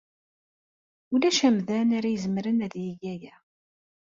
[1.13, 3.35] Ulac amdan ara izemren ad yeg aya.